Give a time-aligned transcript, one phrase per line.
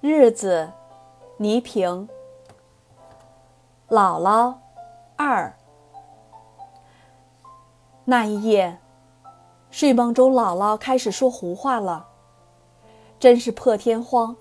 [0.00, 0.70] 日子，
[1.38, 2.08] 倪萍。
[3.88, 4.54] 姥姥
[5.16, 5.52] 二。
[8.04, 8.78] 那一夜，
[9.72, 12.06] 睡梦中姥姥开始说胡话了，
[13.18, 14.36] 真是破天荒！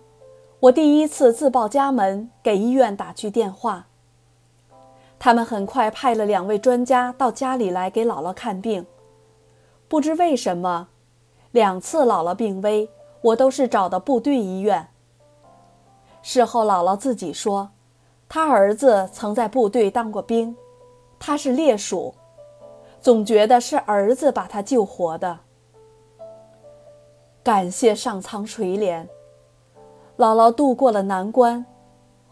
[0.60, 3.88] 我第一次自报家门，给医院打去电话。
[5.18, 8.86] 他们很快派了两位专家到家里来给姥姥看病。
[9.88, 10.90] 不知为什么，
[11.50, 12.88] 两次姥姥病危，
[13.22, 14.90] 我都是找的部队医院。
[16.30, 17.70] 事后，姥姥自己说，
[18.28, 20.54] 她儿子曾在部队当过兵，
[21.18, 22.14] 他是烈属，
[23.00, 25.40] 总觉得是儿子把他救活的。
[27.42, 29.08] 感谢上苍垂怜，
[30.18, 31.66] 姥姥度过了难关，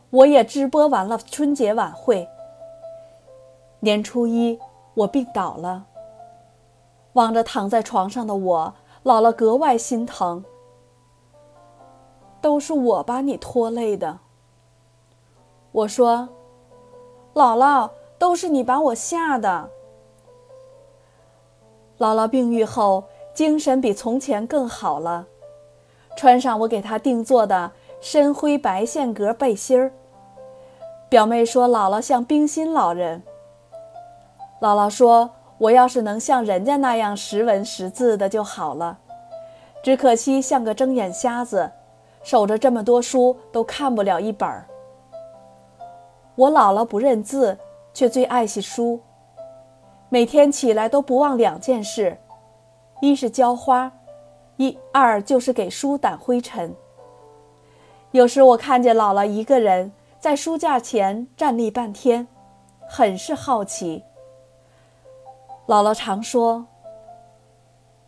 [0.09, 2.27] 我也直播完了春节晚会。
[3.79, 4.59] 年初一，
[4.93, 5.85] 我病倒了，
[7.13, 8.73] 望着躺在床上的我，
[9.05, 10.43] 姥姥格外心疼。
[12.45, 14.19] 都是我把你拖累的。
[15.71, 16.29] 我说
[17.33, 19.71] ：“姥姥，都是你把我吓的。”
[21.97, 25.25] 姥姥病愈后，精神比从前更好了，
[26.15, 29.91] 穿上我给她定做的深灰白线格背心儿。
[31.09, 33.23] 表妹说：“姥姥像冰心老人。”
[34.61, 38.99] 姥姥说：“我要是能像人家那样识文识字的就好了，
[39.81, 41.71] 只可惜像个睁眼瞎子。”
[42.25, 44.67] 守着这么多书都看不了一本儿。
[46.33, 47.55] 我姥姥不认字，
[47.93, 48.99] 却最爱惜书，
[50.09, 52.17] 每天起来都不忘两件事：
[52.99, 53.91] 一是浇花，
[54.57, 56.75] 一二就是给书掸灰尘。
[58.09, 62.27] 有时我看见姥姥一个人在书架前站立半天，
[62.89, 64.03] 很是好奇。
[65.67, 66.65] 姥姥常说：“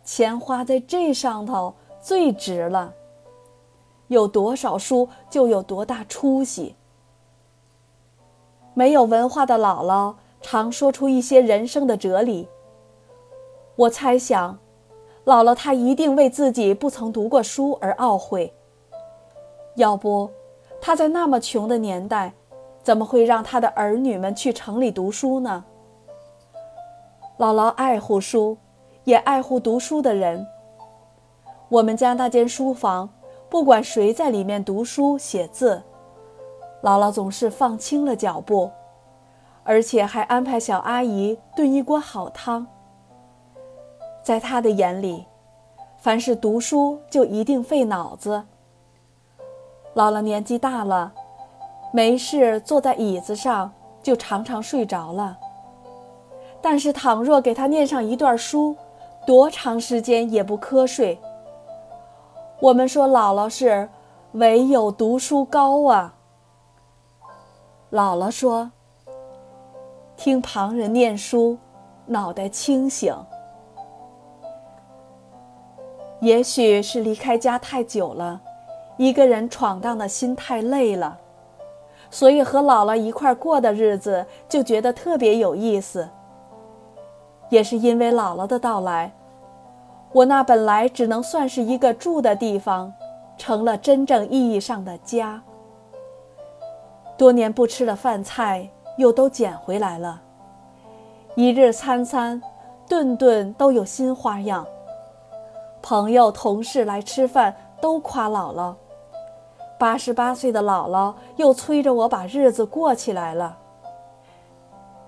[0.02, 2.94] 钱花在这上头最值了。”
[4.08, 6.74] 有多少书，就有多大出息。
[8.74, 12.48] 没有文化的姥姥常说出一些人生的哲理。
[13.76, 14.58] 我猜想，
[15.24, 18.52] 姥姥她一定为自己不曾读过书而懊悔。
[19.76, 20.30] 要不，
[20.80, 22.32] 她在那么穷的年代，
[22.82, 25.64] 怎么会让她的儿女们去城里读书呢？
[27.36, 28.56] 姥姥爱护书，
[29.04, 30.46] 也爱护读书的人。
[31.68, 33.10] 我们家那间书房。
[33.50, 35.82] 不管谁在里面读书写字，
[36.82, 38.70] 姥姥总是放轻了脚步，
[39.64, 42.66] 而且还安排小阿姨炖一锅好汤。
[44.22, 45.24] 在她的眼里，
[45.96, 48.44] 凡是读书就一定费脑子。
[49.94, 51.12] 姥姥年纪大了，
[51.90, 53.72] 没事坐在椅子上
[54.02, 55.38] 就常常睡着了。
[56.60, 58.76] 但是倘若给她念上一段书，
[59.26, 61.18] 多长时间也不瞌睡。
[62.60, 63.88] 我们说姥姥是
[64.32, 66.12] 唯有读书高啊。
[67.92, 68.68] 姥姥说
[70.16, 71.56] ：“听旁人念书，
[72.06, 73.14] 脑袋清醒。
[76.20, 78.40] 也许是离开家太久了，
[78.96, 81.16] 一个人闯荡的心太累了，
[82.10, 86.08] 所以和姥姥一块过的日子就觉得特别有意思。
[87.50, 89.12] 也是因为姥姥的到来。”
[90.12, 92.92] 我那本来只能算是一个住的地方，
[93.36, 95.42] 成了真正意义上的家。
[97.16, 100.20] 多年不吃的饭菜又都捡回来了，
[101.34, 102.40] 一日餐餐，
[102.88, 104.66] 顿顿都有新花样。
[105.82, 108.74] 朋友同事来吃饭都夸姥姥，
[109.78, 113.56] 八十八岁的姥姥又催着我把日子过起来了。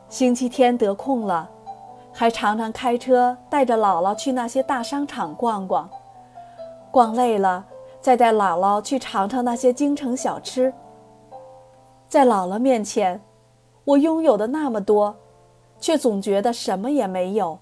[0.08, 1.48] 星期天得空了。
[2.20, 5.88] 还常常开车带着姥姥去那些大商场逛逛，
[6.90, 7.64] 逛累了
[7.98, 10.70] 再带姥姥去尝尝那些京城小吃。
[12.08, 13.18] 在姥姥面前，
[13.84, 15.16] 我拥有的那么多，
[15.80, 17.58] 却总觉得什么也没有，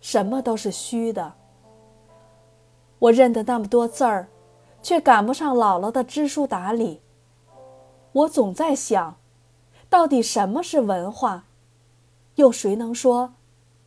[0.00, 1.32] 什么都是虚的。
[3.00, 4.28] 我认得那么多字儿，
[4.80, 7.02] 却赶不上姥姥的知书达理。
[8.12, 9.16] 我总在想，
[9.90, 11.46] 到底什么是文化？
[12.36, 13.32] 又谁能说？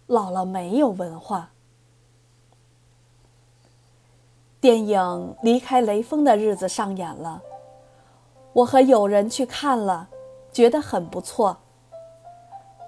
[0.09, 1.51] 姥姥没有文化。
[4.59, 4.99] 电影
[5.43, 7.43] 《离开雷锋的日子》上演了，
[8.53, 10.09] 我和友人去看了，
[10.51, 11.57] 觉得很不错。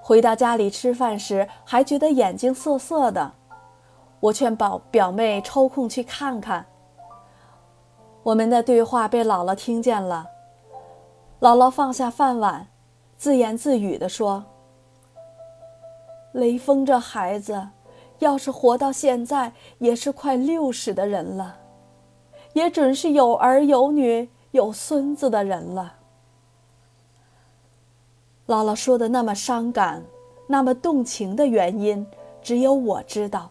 [0.02, 3.34] 回到家里吃饭时，还觉得眼睛涩涩的。
[4.20, 6.66] 我劝表表妹抽空去看看。
[8.24, 10.26] 我们的对话被姥姥听见了，
[11.40, 12.68] 姥姥放下饭碗，
[13.16, 14.44] 自言自语地说。
[16.34, 17.70] 雷锋这孩子，
[18.20, 21.58] 要是活到现在，也是快六十的人了，
[22.54, 25.96] 也准是有儿有女，有孙子的人了。
[28.48, 30.04] 姥姥说的那么伤感，
[30.48, 32.06] 那么动情的原因，
[32.42, 33.50] 只有我知道。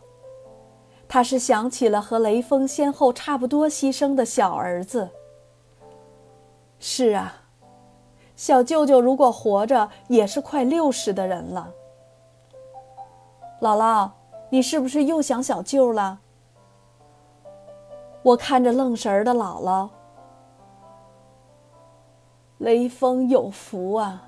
[1.08, 5.08] 她是想起了和雷锋先后差不多牺牲的小儿子。
[6.78, 7.42] 是啊，
[8.36, 11.74] 小舅舅如果活着，也是快六十的人了。
[13.60, 14.10] 姥姥，
[14.48, 16.20] 你是不是又想小舅了？
[18.22, 19.90] 我看着愣神儿的姥姥。
[22.56, 24.22] 雷锋有福啊！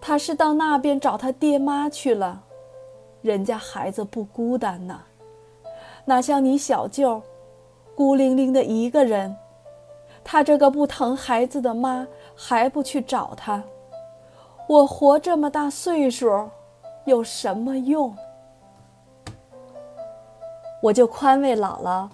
[0.00, 2.42] 他是到那边找他爹妈去了，
[3.22, 5.02] 人家孩子不孤单呐，
[6.04, 7.22] 哪像你小舅，
[7.94, 9.36] 孤零零的一个人，
[10.24, 13.62] 他这个不疼孩子的妈还不去找他，
[14.68, 16.50] 我活这么大岁数，
[17.04, 18.16] 有什么用？
[20.82, 22.08] 我就宽慰姥姥：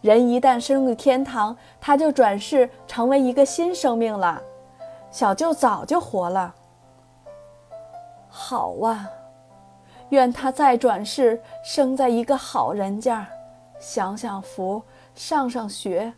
[0.00, 4.42] 人一旦升入天堂，他就转世成为一个新生命了。
[5.10, 6.54] 小舅早就活了。
[8.28, 9.10] 好啊，
[10.10, 13.26] 愿他再转世生在一个好人家，
[13.78, 14.82] 享享福，
[15.14, 16.12] 上上学。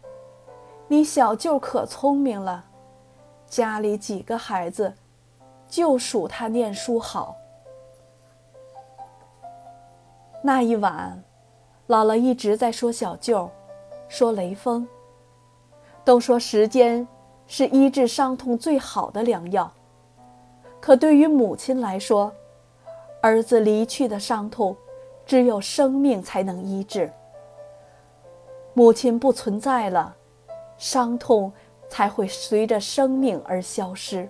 [0.89, 2.65] 你小舅可聪明了，
[3.47, 4.95] 家里几个孩子，
[5.73, 7.35] 就数他念书好。
[10.43, 11.25] 那一晚，
[11.89, 13.49] 姥姥一直在说小舅，
[14.07, 14.87] 说雷锋。
[16.05, 17.09] 都说时间。
[17.49, 19.71] 是医治伤痛最好的良药。
[20.81, 22.33] 可对于母亲来说，
[23.21, 24.75] 儿子离去的伤痛，
[25.27, 27.13] 只有生命才能医治。
[28.73, 30.17] 母亲不存在了，
[30.79, 31.53] 伤痛
[31.91, 34.27] 才会随着生命而消失。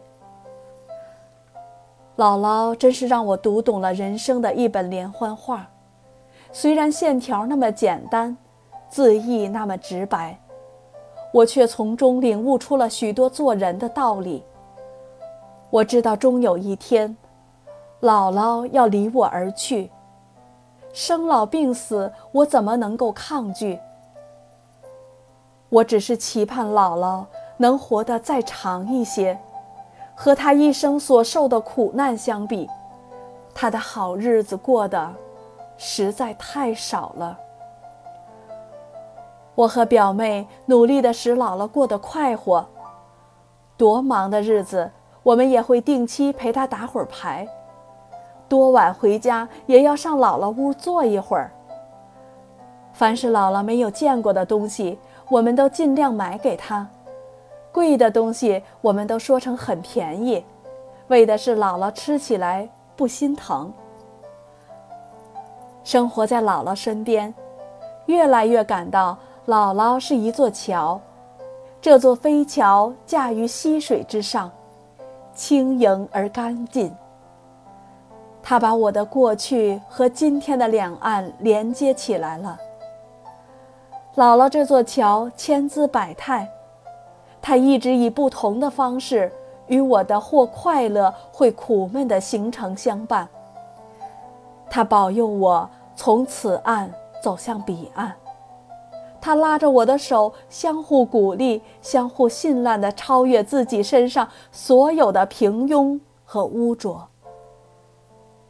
[2.23, 5.69] 姥姥真是让我读懂了人生的一本连环画，
[6.53, 8.37] 虽然线条那么简单，
[8.89, 10.39] 字意那么直白。
[11.33, 14.45] 我却从中领悟出了许多做人的道理。
[15.69, 17.17] 我知道终有一天，
[18.03, 19.91] 姥姥要离我而去，
[20.93, 23.81] 生老病死，我怎么能够抗拒？
[25.71, 27.25] 我只是期盼姥姥
[27.57, 29.37] 能活得再长一些，
[30.23, 32.71] 和他一生所受的苦难相比，
[33.53, 35.13] 他的好日子过得
[35.77, 37.37] 实在太少了。
[39.57, 42.65] 我和表妹努力的使姥姥过得快活，
[43.77, 44.89] 多忙的日子，
[45.25, 47.45] 我们也会定期陪她打会儿牌。
[48.49, 51.51] 多晚回家也要上姥姥屋坐一会儿。
[52.93, 56.89] 凡是姥姥没有见过的东西，我们都尽量买给她。
[57.73, 60.45] 贵的东西我们都说成很便宜，
[61.09, 63.73] 为的是姥姥吃起来不心疼。
[65.83, 67.35] 生活在姥姥身边，
[68.07, 69.19] 越来越感到。
[69.47, 71.01] 姥姥是一座桥，
[71.81, 74.49] 这座飞桥架于溪水之上，
[75.35, 76.95] 轻盈而干净。
[78.41, 82.57] 它把我的过去和今天的两岸连接起来了。
[84.15, 86.49] 姥姥这座桥千姿百态，
[87.43, 89.31] 它一直以不同的方式
[89.67, 93.29] 与我的或快乐或苦闷的行程相伴。
[94.71, 96.91] 它保佑我从此岸
[97.23, 98.15] 走向彼岸。
[99.21, 107.07] 他拉着我的手，相互鼓励，相互信赖地超越自己身上所有的平庸和污浊，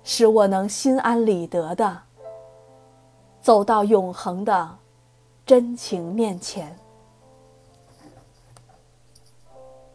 [0.03, 1.99] 使我能心安理得地
[3.43, 4.79] 走到永恒的
[5.45, 6.75] 真情面前。